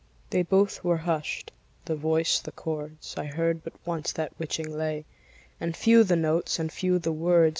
[0.31, 1.51] They both were husht,
[1.85, 5.05] the voice, the chords, I heard but once that witching lay;
[5.59, 7.49] And few the notes, and few the words.